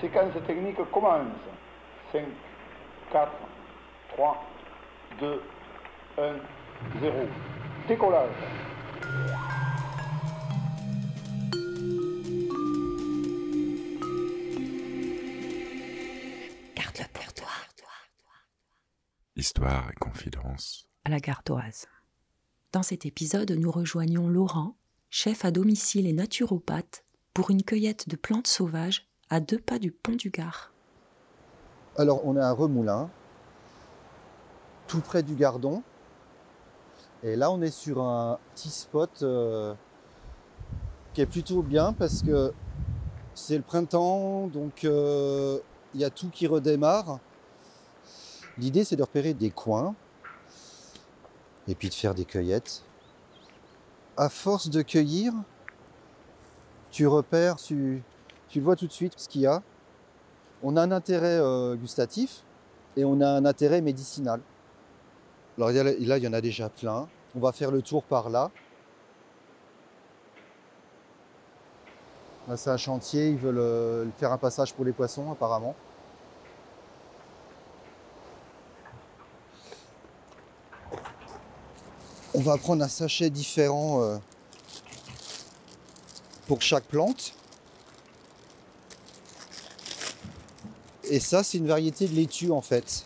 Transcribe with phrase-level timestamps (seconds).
[0.00, 1.32] séquence technique commence.
[2.12, 2.24] 5,
[3.12, 3.32] 4,
[4.14, 4.44] 3,
[5.20, 5.42] 2,
[6.18, 6.36] 1,
[7.00, 7.14] 0.
[7.88, 8.30] Décollage.
[16.74, 17.46] Garde-le pour toi.
[19.36, 20.88] Histoire et confidence.
[21.04, 21.86] À la gardoise.
[22.72, 24.76] Dans cet épisode, nous rejoignons Laurent,
[25.10, 29.90] chef à domicile et naturopathe, pour une cueillette de plantes sauvages à deux pas du
[29.90, 30.72] pont du Gard.
[31.96, 33.10] Alors, on a un remoulin,
[34.86, 35.82] tout près du Gardon.
[37.22, 39.74] Et là, on est sur un petit spot euh,
[41.14, 42.52] qui est plutôt bien parce que
[43.34, 45.58] c'est le printemps, donc euh,
[45.94, 47.18] il y a tout qui redémarre.
[48.58, 49.94] L'idée, c'est de repérer des coins
[51.68, 52.82] et puis de faire des cueillettes.
[54.16, 55.32] À force de cueillir,
[56.90, 58.02] tu repères, tu,
[58.56, 59.62] tu vois tout de suite ce qu'il y a.
[60.62, 62.42] On a un intérêt euh, gustatif
[62.96, 64.40] et on a un intérêt médicinal.
[65.58, 67.06] Alors là, il y en a déjà plein.
[67.34, 68.50] On va faire le tour par là.
[72.48, 73.28] Là, c'est un chantier.
[73.28, 75.74] Ils veulent euh, faire un passage pour les poissons, apparemment.
[82.32, 84.16] On va prendre un sachet différent euh,
[86.46, 87.35] pour chaque plante.
[91.08, 93.04] Et ça, c'est une variété de laitue en fait.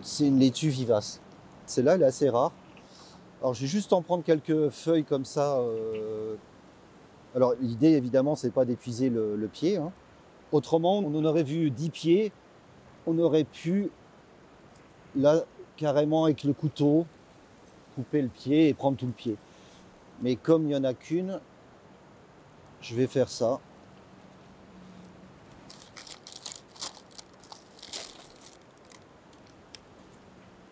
[0.00, 1.20] C'est une laitue vivace.
[1.66, 2.52] Celle-là, elle est assez rare.
[3.40, 5.58] Alors, je vais juste en prendre quelques feuilles comme ça.
[5.58, 6.36] euh.
[7.34, 9.76] Alors, l'idée, évidemment, c'est pas d'épuiser le, pied.
[9.76, 9.92] hein.
[10.50, 12.32] Autrement, on en aurait vu 10 pieds.
[13.06, 13.90] On aurait pu,
[15.14, 15.44] là,
[15.76, 17.06] carrément avec le couteau,
[17.94, 19.36] couper le pied et prendre tout le pied.
[20.22, 21.38] Mais comme il n'y en a qu'une,
[22.80, 23.60] je vais faire ça.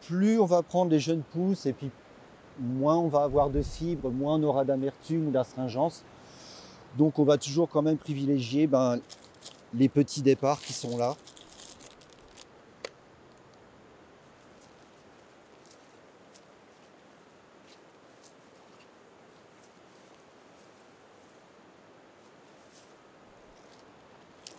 [0.07, 1.91] Plus on va prendre les jeunes pousses et puis
[2.61, 6.05] moins on va avoir de fibres, moins on aura d'amertume ou d'astringence.
[6.97, 9.01] Donc on va toujours quand même privilégier ben,
[9.75, 11.17] les petits départs qui sont là.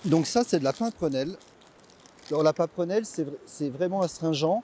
[0.06, 1.36] Donc ça, c'est de la pimprenelle.
[2.30, 4.62] Alors la vr- c'est vraiment astringent.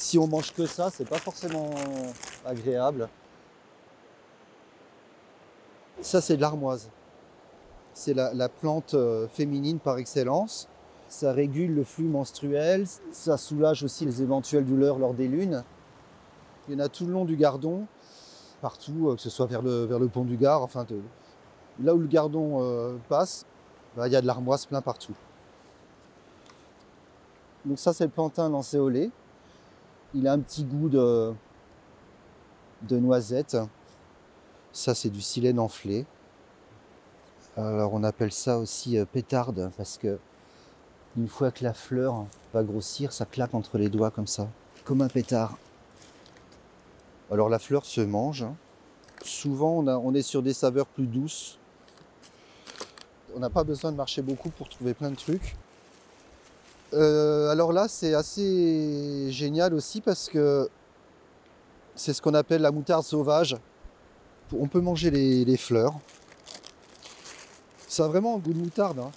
[0.00, 1.68] Si on mange que ça, c'est pas forcément
[2.46, 3.10] agréable.
[6.00, 6.88] Ça, c'est de l'armoise.
[7.92, 10.68] C'est la, la plante euh, féminine par excellence.
[11.08, 12.86] Ça régule le flux menstruel.
[13.12, 15.64] Ça soulage aussi les éventuelles douleurs lors des lunes.
[16.66, 17.84] Il y en a tout le long du Gardon,
[18.62, 20.86] partout, euh, que ce soit vers le, pont du Gard, enfin
[21.78, 23.44] là où le Gardon euh, passe,
[23.94, 25.14] bah, il y a de l'armoise plein partout.
[27.66, 29.10] Donc ça, c'est le plantain lancéolé.
[30.12, 31.34] Il a un petit goût de,
[32.90, 33.56] noisette.
[34.72, 36.04] Ça, c'est du silène enflé.
[37.56, 40.18] Alors, on appelle ça aussi euh, pétarde parce que
[41.16, 44.48] une fois que la fleur va grossir, ça claque entre les doigts comme ça,
[44.84, 45.58] comme un pétard.
[47.30, 48.42] Alors, la fleur se mange.
[48.42, 48.56] hein.
[49.22, 51.58] Souvent, on est sur des saveurs plus douces.
[53.36, 55.56] On n'a pas besoin de marcher beaucoup pour trouver plein de trucs.
[56.92, 60.68] Euh, alors là, c'est assez génial aussi parce que
[61.94, 63.56] c'est ce qu'on appelle la moutarde sauvage.
[64.58, 65.94] On peut manger les, fleurs.
[67.86, 68.98] Ça a vraiment un goût de moutarde.
[68.98, 69.12] hein.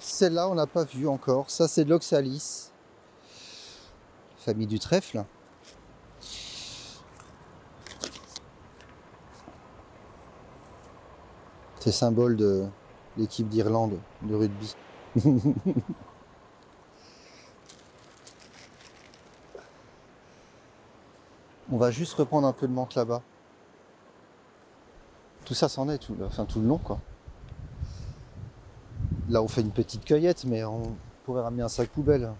[0.00, 1.50] Celle-là, on n'a pas vu encore.
[1.50, 2.70] Ça, c'est de l'oxalis.
[4.38, 5.24] Famille du trèfle.
[11.78, 12.66] C'est symbole de
[13.16, 14.74] l'équipe d'Irlande de rugby.
[21.72, 23.22] On va juste reprendre un peu de menthe là-bas.
[25.44, 27.00] Tout ça c'en est, tout, enfin, tout le long quoi.
[29.28, 32.30] Là on fait une petite cueillette, mais on pourrait ramener un sac poubelle.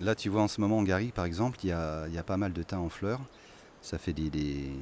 [0.00, 1.74] Là, tu vois, en ce moment, en Gary, par exemple, il y
[2.06, 3.20] il y a pas mal de thym en fleurs.
[3.82, 4.72] Ça fait des,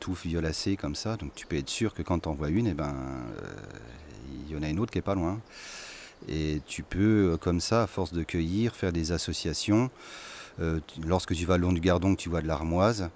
[0.00, 1.16] touffes violacées comme ça.
[1.16, 3.56] Donc, tu peux être sûr que quand tu en vois une, eh ben, euh,
[4.48, 5.40] il y en a une autre qui est pas loin.
[6.28, 9.90] Et tu peux, euh, comme ça, à force de cueillir, faire des associations.
[10.60, 13.10] Euh, lorsque tu vas le long du Gardon, que tu vois de l'armoise,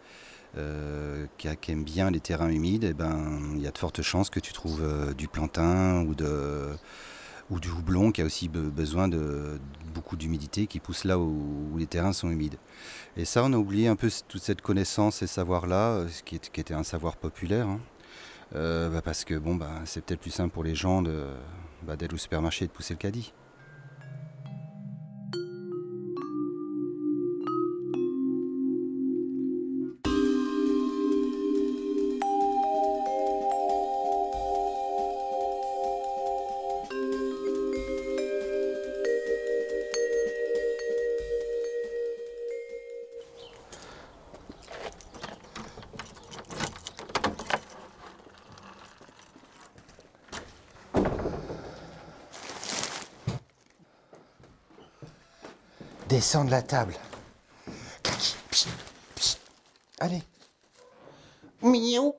[1.39, 4.41] qui, aime bien les terrains humides, eh ben, il y a de fortes chances que
[4.41, 6.71] tu trouves du plantain ou, de,
[7.51, 9.59] ou du houblon qui a aussi be- besoin de-
[9.95, 12.57] beaucoup d'humidité, qui poussent là où, les terrains sont humides.
[13.17, 16.75] Et ça, on a oublié un peu toute cette connaissance et savoir-là, ce qui, était
[16.75, 17.67] un savoir populaire.
[17.69, 17.81] Hein.
[18.53, 21.03] Bah, parce que bon, bah, c'est peut-être plus simple pour les gens
[21.83, 23.33] bah, d'aller au supermarché et de pousser le caddie.
[56.11, 56.95] Descends de la table.
[60.01, 60.23] Allez.
[61.63, 62.17] Miaou.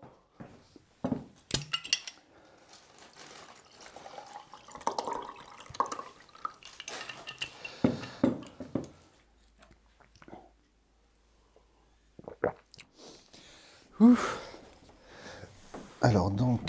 [16.01, 16.61] Alors donc,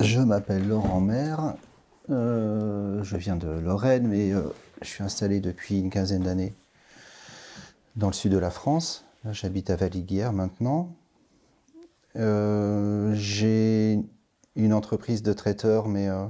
[0.00, 1.54] je m'appelle Laurent Maire.
[2.10, 4.52] Euh, je viens de Lorraine, mais euh,
[4.82, 6.54] je suis installé depuis une quinzaine d'années
[7.96, 9.04] dans le sud de la France.
[9.30, 10.94] J'habite à Valiguière maintenant.
[12.16, 14.00] Euh, j'ai
[14.56, 16.24] une entreprise de traiteur, mais euh,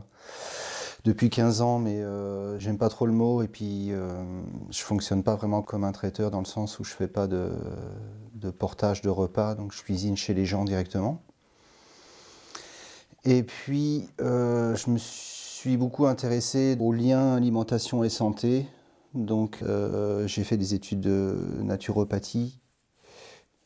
[1.04, 3.42] depuis 15 ans, mais euh, j'aime pas trop le mot.
[3.42, 3.92] Et puis,
[4.70, 7.50] je fonctionne pas vraiment comme un traiteur dans le sens où je fais pas de,
[8.34, 11.22] de portage de repas, donc je cuisine chez les gens directement.
[13.24, 18.66] Et puis, je me suis suis beaucoup intéressé au lien alimentation et santé.
[19.12, 22.58] Donc euh, j'ai fait des études de naturopathie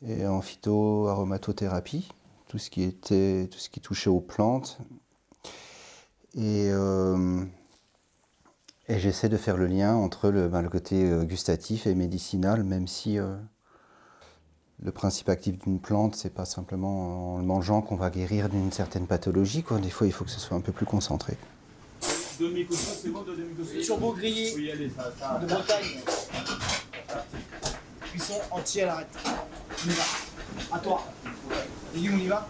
[0.05, 2.09] et en phytoaromatothérapie,
[2.49, 4.79] tout ce qui tout ce qui touchait aux plantes.
[6.35, 7.45] Et, euh,
[8.89, 12.89] et j'essaie de faire le lien entre le, ben, côté euh, gustatif et médicinal, même
[12.89, 13.19] si
[14.83, 18.73] le principe actif d'une plante, c'est pas simplement en le mangeant qu'on va guérir d'une
[18.73, 19.65] certaine pathologie.
[19.81, 21.37] Des fois, il faut que ce soit un peu plus concentré.
[22.41, 26.01] Demi-coussin, c'est bon, deux demi-coussins Turbo grillé oui, allez, ça, ça, de Bretagne.
[28.11, 29.07] Cuisson entier à l'arrêt.
[29.25, 30.77] On y va.
[30.77, 31.05] À toi.
[31.95, 32.49] Dis on y va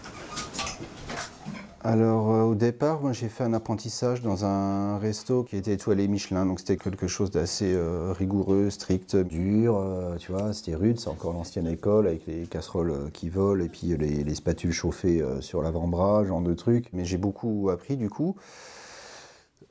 [1.87, 6.09] alors euh, au départ, moi j'ai fait un apprentissage dans un resto qui était étoilé
[6.09, 10.99] Michelin, donc c'était quelque chose d'assez euh, rigoureux, strict, dur, euh, tu vois, c'était rude,
[10.99, 15.23] c'est encore l'ancienne école avec les casseroles qui volent et puis les, les spatules chauffées
[15.41, 16.87] sur l'avant-bras, genre de trucs.
[16.95, 18.35] Mais j'ai beaucoup appris du coup.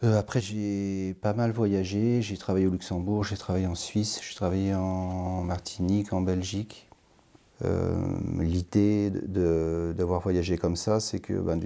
[0.03, 2.21] Euh, après, j'ai pas mal voyagé.
[2.21, 6.89] J'ai travaillé au Luxembourg, j'ai travaillé en Suisse, j'ai travaillé en Martinique, en Belgique.
[7.63, 7.95] Euh,
[8.39, 11.59] l'idée d'avoir voyagé comme ça, c'est que ben,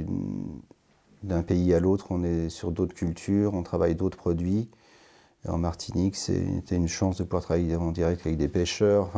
[1.24, 4.70] d'un pays à l'autre, on est sur d'autres cultures, on travaille d'autres produits.
[5.48, 9.12] en Martinique, c'était une chance de pouvoir travailler en direct avec des pêcheurs,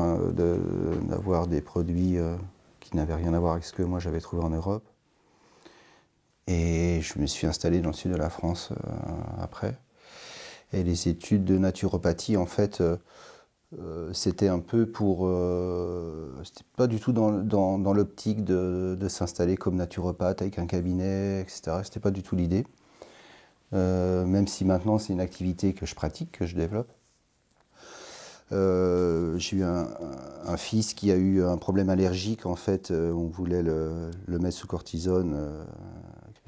[1.08, 2.38] d'avoir des produits euh,
[2.80, 4.89] qui n'avaient rien à voir avec ce que moi j'avais trouvé en Europe.
[6.50, 8.92] Et je me suis installé dans le sud de la France euh,
[9.40, 9.78] après.
[10.74, 12.98] Et les études de naturopathie, en fait, euh,
[13.80, 15.30] euh, c'était un peu pour.
[16.44, 17.32] c'était pas du tout dans,
[17.78, 21.82] dans, l'optique de, de s'installer comme naturopathe avec un cabinet, etc.
[21.84, 22.66] C'était pas du tout l'idée.
[23.72, 26.92] même si maintenant c'est une activité que je pratique, que je développe.
[28.52, 34.40] j'ai eu un, fils qui a eu un problème allergique, en fait, on voulait le
[34.40, 35.38] mettre sous cortisone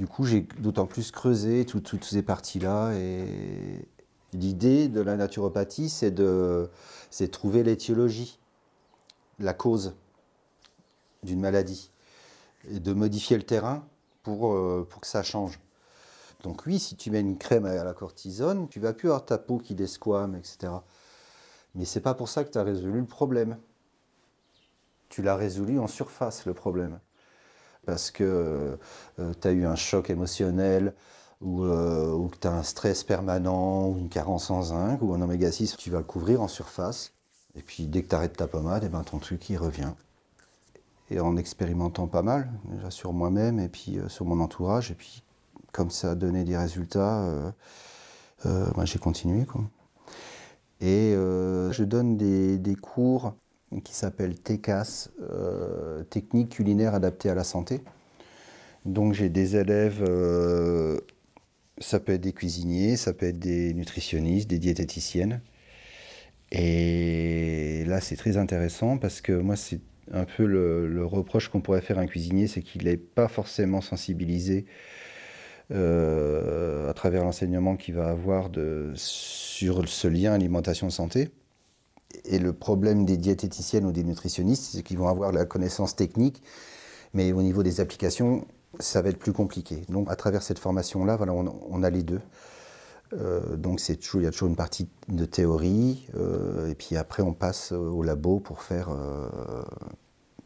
[0.02, 2.94] du coup, j'ai d'autant plus creusé toutes ces parties-là.
[2.94, 3.88] Et
[4.34, 6.72] l'idée de la naturopathie, c'est de,
[7.32, 8.40] trouver l'étiologie,
[9.38, 9.94] la cause
[11.22, 11.92] d'une maladie,
[12.68, 13.86] et de modifier le terrain
[14.24, 15.60] pour, euh, pour que ça change.
[16.42, 19.38] Donc oui, si tu mets une crème à la cortisone, tu vas plus avoir ta
[19.38, 20.74] peau qui desquame, etc.
[21.76, 23.60] Mais c'est pas pour ça que tu as résolu le problème.
[25.10, 27.00] Tu l'as résolu en surface, le problème
[27.86, 28.78] parce que
[29.20, 30.94] euh, tu as eu un choc émotionnel
[31.42, 35.22] ou, euh, que tu as un stress permanent ou une carence en zinc ou en
[35.22, 37.14] oméga 6, tu vas le couvrir en surface.
[37.56, 39.92] Et puis dès que tu arrêtes ta pommade, et eh ben, ton truc il revient.
[41.10, 44.96] Et en expérimentant pas mal, déjà sur moi-même et puis euh, sur mon entourage, et
[44.96, 45.24] puis
[45.72, 47.54] comme ça a donné des résultats,
[48.44, 49.46] moi j'ai continué.
[50.82, 53.36] Et je donne des cours
[53.80, 57.82] qui s'appelle TECAS, euh, Technique culinaire adaptée à la santé.
[58.86, 61.00] Donc j'ai des élèves, euh,
[61.78, 65.42] ça peut être des cuisiniers, ça peut être des nutritionnistes, des diététiciennes.
[66.52, 69.80] Et là c'est très intéressant parce que moi c'est
[70.12, 73.80] un peu le, reproche qu'on pourrait faire à un cuisinier, c'est qu'il n'est pas forcément
[73.80, 74.66] sensibilisé
[75.72, 78.50] euh, à travers l'enseignement qu'il va avoir
[78.96, 81.30] sur ce lien alimentation-santé.
[82.26, 86.42] Et le problème des diététiciennes ou des nutritionnistes, c'est qu'ils vont avoir la connaissance technique,
[87.14, 88.46] mais au niveau des applications,
[88.80, 89.84] ça va être plus compliqué.
[89.90, 92.22] Donc à travers cette formation-là, voilà, on, a les deux.
[93.14, 96.96] Euh, donc c'est toujours, il y a toujours une partie de théorie, euh, et puis
[96.96, 99.28] après on passe au labo pour faire euh,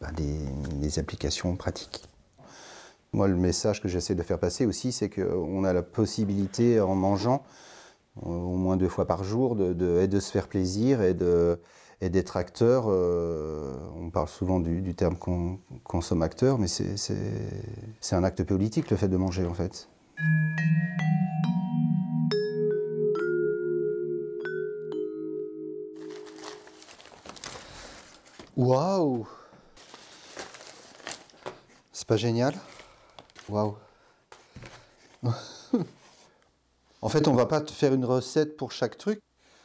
[0.00, 2.08] bah, des, applications pratiques.
[3.12, 6.94] Moi, le message que j'essaie de faire passer aussi, c'est qu'on a la possibilité, en
[6.94, 7.44] mangeant
[8.22, 11.58] au moins deux fois par jour, de, de se faire plaisir et de,
[12.00, 12.84] et d'être acteur.
[12.88, 15.16] Euh, on parle souvent du, terme
[15.84, 19.88] consomme-acteur, mais c'est un acte politique le fait de manger en fait.
[28.56, 29.26] Waouh
[31.92, 32.54] C'est pas génial?
[33.50, 33.76] Waouh
[37.02, 39.20] En fait, on va pas faire une recette pour chaque truc.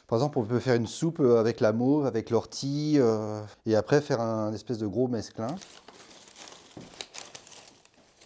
[0.06, 3.74] Par exemple, on peut faire une soupe euh, avec la mauve, avec l'ortie, euh, et
[3.74, 5.56] après faire un espèce de gros mesclin.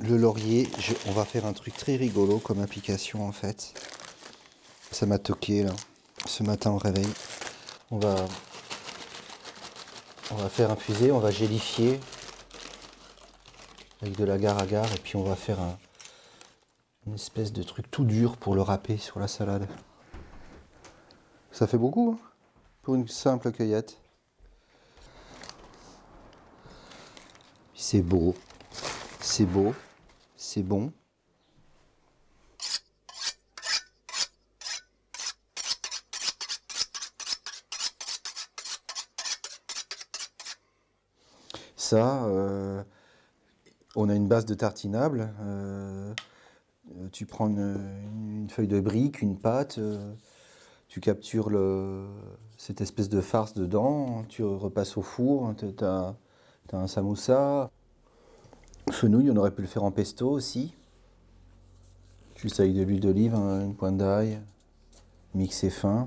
[0.01, 0.69] Le laurier,
[1.07, 3.73] on va faire un truc très rigolo comme application en fait.
[4.91, 5.73] Ça m'a toqué là,
[6.27, 7.09] ce matin au réveil.
[7.91, 8.17] On va,
[10.33, 10.75] on va faire
[11.13, 12.01] on va gélifier
[14.03, 15.79] avec de l'agar-agar, et puis on va faire un,
[17.07, 19.69] une espèce de truc tout dur pour le râper sur la salade.
[21.53, 22.29] Ça fait beaucoup hein,
[22.83, 23.97] pour une simple cueillette.
[27.75, 28.35] C'est beau,
[29.21, 29.73] c'est beau,
[30.37, 30.93] c'est bon.
[41.77, 42.83] Ça, euh,
[43.95, 45.33] on a une base de tartinable.
[45.41, 46.13] Euh,
[47.13, 49.79] tu prends une, feuille de brique, une pâte.
[49.79, 50.13] Euh,
[50.89, 51.51] tu captures
[52.57, 56.15] cette espèce de farce dedans, tu repasses au four, tu as,
[56.73, 57.71] un samoussa.
[58.93, 60.75] Fenouil, on aurait pu le faire en pesto aussi.
[62.37, 64.41] Juste avec de l'huile d'olive, une pointe d'ail,
[65.35, 66.07] mixé fin.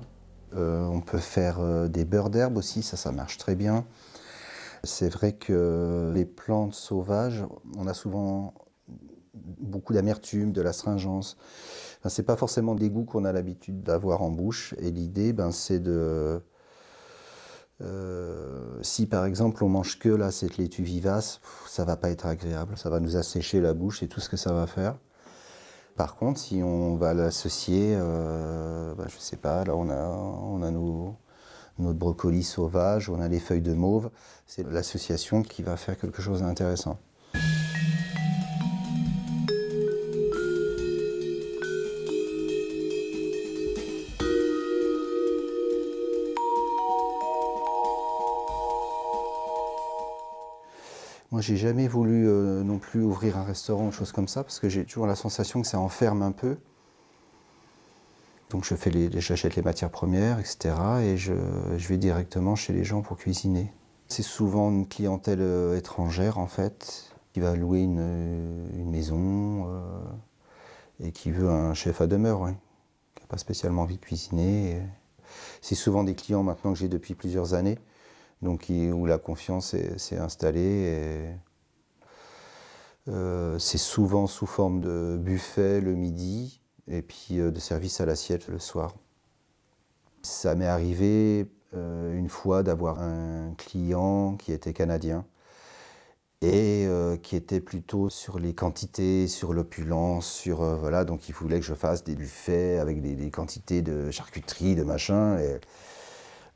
[0.56, 3.86] Euh, on peut faire euh, des beurres d'herbe aussi, ça, ça marche très bien.
[4.84, 7.46] C'est vrai que les plantes sauvages,
[7.78, 8.54] on a souvent
[9.34, 11.38] beaucoup d'amertume, de l'astringence
[12.08, 14.74] c'est pas forcément des goûts qu'on a l'habitude d'avoir en bouche.
[14.78, 16.42] Et l'idée, ben, c'est de.
[17.82, 22.26] Euh, si par exemple on mange que là cette laitue vivace, ça va pas être
[22.26, 24.98] agréable, ça va nous assécher la bouche et tout ce que ça va faire.
[25.96, 30.62] Par contre, si on va l'associer, euh, ben, je sais pas, là on a, on
[30.62, 31.16] a nos,
[31.78, 34.10] notre brocoli sauvage, on a les feuilles de mauve,
[34.46, 37.00] c'est l'association qui va faire quelque chose d'intéressant.
[51.40, 54.60] Moi, j'ai jamais voulu euh, non plus ouvrir un restaurant ou chose comme ça, parce
[54.60, 56.58] que j'ai toujours la sensation que ça enferme un peu.
[58.50, 60.76] Donc, je fais les, j'achète les matières premières, etc.
[61.02, 61.32] Et je,
[61.78, 63.72] vais directement chez les gens pour cuisiner.
[64.10, 70.02] C'est souvent une clientèle euh, étrangère, en fait, qui va louer une, maison euh,
[71.00, 72.48] et qui veut un chef à demeure,
[73.16, 74.82] qui n'a pas spécialement envie de cuisiner.
[75.62, 77.80] C'est souvent des clients maintenant que j'ai depuis plusieurs années
[78.42, 81.38] donc où la confiance s'est installée.
[83.10, 88.06] Euh, c'est souvent sous forme de buffet le midi et puis euh, de service à
[88.06, 88.96] l'assiette le soir.
[90.22, 95.26] Ça m'est arrivé euh, une fois d'avoir un client qui était canadien
[96.42, 96.88] et
[97.22, 101.74] qui était plutôt sur les quantités, sur l'opulence, sur voilà, donc il voulait que je
[101.74, 105.38] fasse des buffets avec des, quantités de charcuterie, de machin.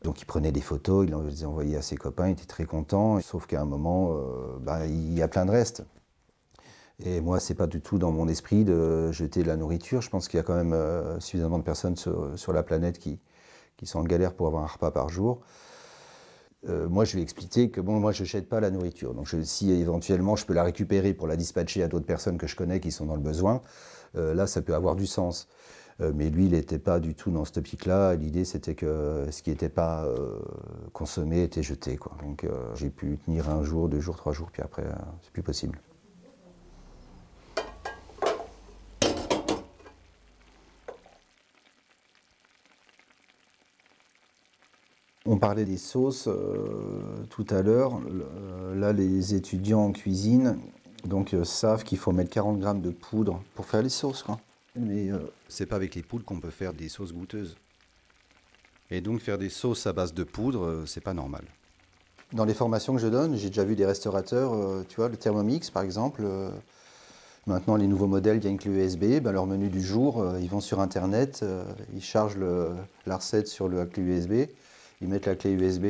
[0.03, 3.21] Donc il prenait des photos, il les envoyait à ses copains, il était très content,
[3.21, 5.83] sauf qu'à un moment, euh, bah, il y a plein de restes.
[7.03, 10.01] Et moi, c'est pas du tout dans mon esprit de jeter de la nourriture.
[10.01, 13.19] Je pense qu'il y a quand même euh, suffisamment de personnes sur, la planète qui,
[13.77, 15.41] qui, sont en galère pour avoir un repas par jour.
[16.69, 19.13] Euh, moi, je vais expliquer que bon, moi, je jette pas la nourriture.
[19.13, 22.55] Donc, si éventuellement je peux la récupérer pour la dispatcher à d'autres personnes que je
[22.55, 23.61] connais qui sont dans le besoin,
[24.13, 25.47] là, ça peut avoir du sens.
[26.01, 28.15] Euh, mais lui, il n'était pas du tout dans ce topic-là.
[28.15, 30.39] L'idée, c'était que ce qui n'était pas euh,
[30.91, 31.99] consommé était jeté.
[32.21, 34.85] Donc euh, j'ai pu tenir un jour, deux jours, trois jours, puis après,
[35.21, 35.79] c'est plus possible.
[45.25, 46.27] On parlait des sauces
[47.29, 48.01] tout à l'heure.
[48.75, 50.57] là, les étudiants en cuisine
[51.05, 54.25] donc, savent qu'il faut mettre 40 grammes de poudre pour faire les sauces.
[54.77, 57.55] Euh, c'est pas avec les poudres qu'on peut faire des sauces goûteuses.
[58.89, 61.43] Et donc faire des sauces à base de poudre, euh, c'est pas normal.
[62.31, 65.17] Dans les formations que je donne, j'ai déjà vu des restaurateurs, euh, tu vois, le
[65.17, 66.23] Thermomix par exemple.
[67.45, 69.21] maintenant, les nouveaux modèles viennent avec le USB.
[69.21, 71.45] ben, leur menu du jour, ils vont sur Internet,
[71.93, 72.37] ils chargent
[73.05, 74.49] la recette sur le, la clé USB,
[75.01, 75.85] ils mettent la clé USB.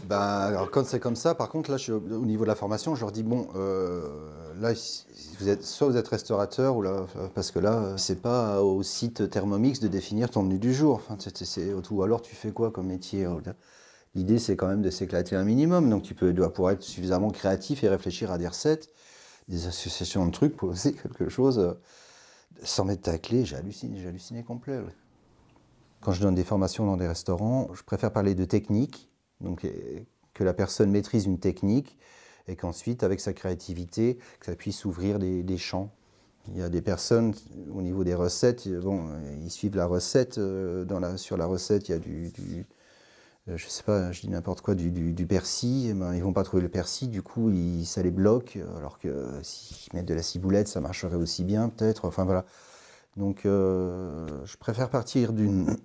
[0.00, 0.06] Euh.
[0.08, 3.12] Ben, quand c'est comme ça, par contre, là, au niveau de la formation, je leur
[3.12, 4.02] dis bon, euh,
[4.60, 9.80] là, soit vous êtes restaurateur, ou là, parce que là, c'est pas au site Thermomix
[9.80, 10.96] de définir ton menu du jour.
[11.08, 13.26] Enfin, c'est- ou alors, tu fais quoi comme métier
[14.14, 15.90] L'idée, c'est quand même de s'éclater un minimum.
[15.90, 18.88] Donc, tu dois pouvoir être suffisamment créatif et réfléchir à des recettes,
[19.48, 21.74] des associations de trucs, poser quelque chose euh,
[22.62, 23.44] sans mettre ta clé.
[23.44, 24.80] J'ai halluciné complet.
[26.00, 29.66] Quand je donne des formations dans des restaurants, je préfère parler de technique, donc
[30.34, 31.98] que la personne maîtrise une technique
[32.48, 35.90] et qu'ensuite, avec sa créativité, que ça puisse ouvrir des, champs.
[36.48, 37.34] Il y a des personnes,
[37.74, 39.08] au niveau des recettes, bon,
[39.42, 40.38] ils suivent la recette.
[40.38, 42.66] euh, sur la recette, il y a du, du-
[43.48, 46.22] euh, je sais pas, je dis n'importe quoi, du, du, du persil, eh ben, ils
[46.22, 50.06] vont pas trouver le persil, du coup, ils, ça les bloque, alors que s'ils mettent
[50.06, 52.44] de la ciboulette, ça marcherait aussi bien, peut-être, enfin voilà.
[53.16, 55.76] Donc, euh, je préfère partir d'une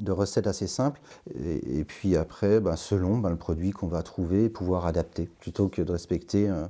[0.00, 1.00] de recettes assez simples,
[1.34, 5.82] et, puis après, ben, selon ben, le produit qu'on va trouver, pouvoir adapter, plutôt que
[5.82, 6.66] de respecter euh,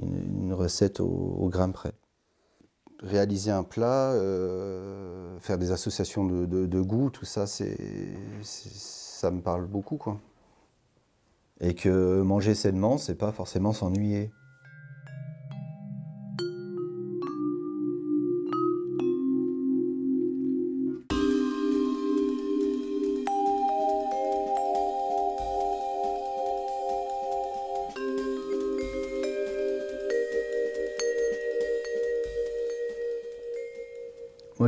[0.00, 1.92] une, recette au, au grain près
[3.02, 7.76] réaliser un plat, euh, faire des associations de, de, de goût, tout ça, c'est,
[8.42, 10.00] ça me parle beaucoup.
[11.60, 14.30] Et que manger sainement, c'est pas forcément s'ennuyer.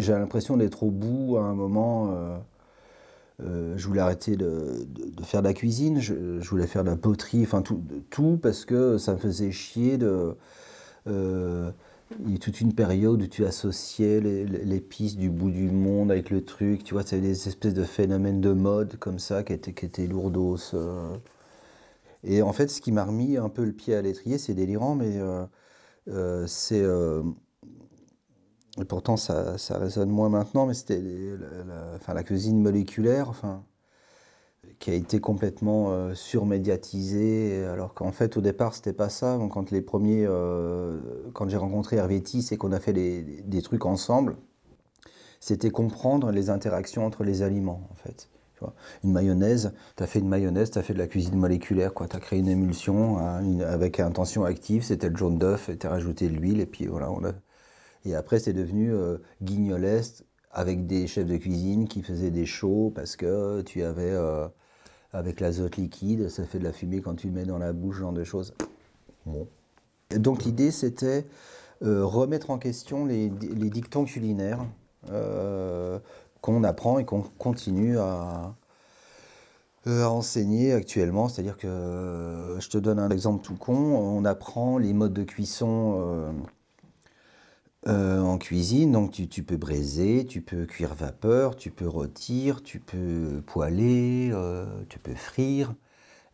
[0.00, 2.10] J'ai l'impression d'être au bout à un moment.
[2.12, 2.38] euh,
[3.42, 4.86] euh, je voulais arrêter de,
[5.22, 8.98] faire de la cuisine, je, voulais faire de la poterie, enfin tout, tout parce que
[8.98, 10.36] ça me faisait chier de.
[11.06, 11.70] euh,
[12.26, 14.84] il y a toute une période où tu associais les-
[15.16, 18.52] du bout du monde avec le truc, tu vois, c'est des espèces de phénomènes de
[18.52, 20.74] mode comme ça qui étaient, qui étaient lourdos.
[22.24, 24.94] Et en fait, ce qui m'a remis un peu le pied à l'étrier, c'est délirant,
[24.96, 25.18] mais
[26.46, 26.84] c'est.
[28.78, 33.64] Et pourtant, ça, ça résonne moins maintenant, mais c'était la, enfin, la cuisine moléculaire, enfin,
[34.78, 39.36] qui a été complètement euh, surmédiatisée, alors qu'en fait, au départ, c'était pas ça.
[39.38, 40.98] Donc, quand les premiers, euh,
[41.34, 44.36] quand j'ai rencontré Hervé Tiss et qu'on a fait les- des trucs ensemble,
[45.40, 48.28] c'était comprendre les interactions entre les aliments, en fait.
[48.54, 51.36] Tu vois, une mayonnaise, tu as fait une mayonnaise, tu as fait de la cuisine
[51.36, 55.86] moléculaire, tu as créé une émulsion hein, avec intention active, c'était le jaune d'œuf, tu
[55.86, 57.32] as rajouté l'huile, et puis voilà, on a,
[58.04, 59.18] et après, c'est devenu euh,
[60.52, 64.48] avec des chefs de cuisine qui faisaient des shows parce que tu avais, euh,
[65.12, 67.98] avec l'azote liquide, ça fait de la fumée quand tu le mets dans la bouche,
[67.98, 68.54] genre de choses.
[69.26, 69.46] Bon.
[70.16, 71.26] Donc l'idée, c'était
[71.82, 74.66] euh, remettre en question les, dictons culinaires
[75.10, 75.98] euh,
[76.42, 78.54] qu'on apprend et qu'on continue à,
[79.86, 81.28] euh, enseigner actuellement.
[81.28, 86.34] C'est-à-dire que, je te donne un exemple tout con, on apprend les modes de cuisson.
[87.88, 92.62] Euh, en cuisine, donc tu, tu peux braiser, tu peux cuire vapeur, tu peux rôtir,
[92.62, 95.74] tu peux poêler, euh, tu peux frire.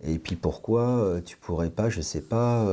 [0.03, 2.67] Et puis pourquoi euh, tu pourrais pas, je sais pas,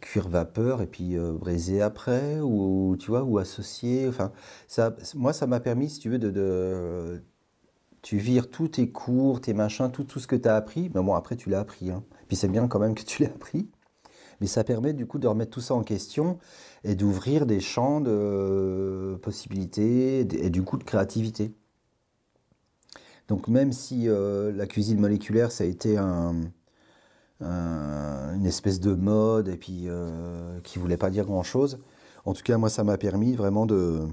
[0.00, 4.08] cuire vapeur et puis braiser après, ou tu vois, ou associer.
[4.08, 4.32] Enfin,
[4.68, 7.22] ça, moi, ça m'a permis, si tu veux, de, de-
[8.02, 10.90] tu vires tous tes cours, tes machins, tout, tout ce que tu as appris.
[10.94, 11.90] Mais bon, après, tu l'as appris.
[11.92, 12.04] hein.
[12.28, 13.70] Puis c'est bien quand même que tu l'aies appris.
[14.42, 16.36] Mais ça permet du coup de remettre tout ça en question
[16.82, 21.52] et d'ouvrir des champs de euh, possibilités et du coup de créativité.
[23.28, 26.34] Donc même si euh, la cuisine moléculaire, ça a été un-
[27.40, 31.78] un- une espèce de mode et puis euh, qui voulait pas dire grand-chose,
[32.24, 34.08] en tout cas moi ça m'a permis vraiment de,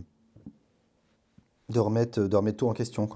[1.70, 3.10] de, remettre, tout en question.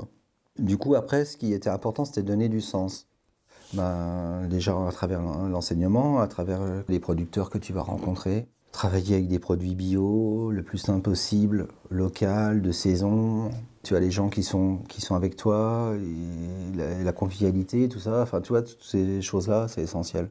[0.58, 3.08] Du coup après, ce qui était important, c'était donner du sens.
[3.74, 8.48] Ben, déjà à travers l'en- l'enseignement, à travers euh, les producteurs que tu vas rencontrer,
[8.72, 13.50] travailler avec des produits bio, le plus simple possible, local, de saison.
[13.84, 15.94] Tu as les gens qui sont, qui sont avec toi,
[16.76, 18.22] la, convivialité, tout ça.
[18.22, 20.30] Enfin, tu vois, toutes ces choses-là, c'est essentiel.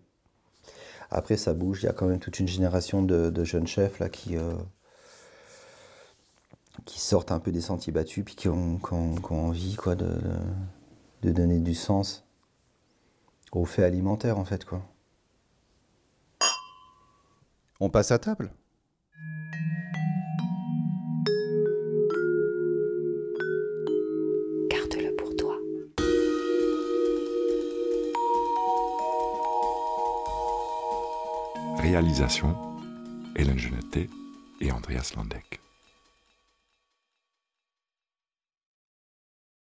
[1.11, 1.83] Après, ça bouge.
[1.83, 4.53] Il y a quand même toute une génération de, de jeunes chefs là qui, euh,
[6.85, 9.75] qui sortent un peu des sentiers battus, puis qui ont, qui ont- qui ont envie
[9.77, 10.09] quoi, de,
[11.23, 12.25] de donner du sens
[13.53, 14.65] aux faits alimentaires, en fait.
[14.65, 14.83] Quoi.
[17.81, 18.53] On passe à table?
[24.71, 25.57] Garde-le pour toi.
[31.79, 32.57] Réalisation
[33.37, 34.09] Hélène Genetet
[34.61, 35.62] et Andreas Landeck.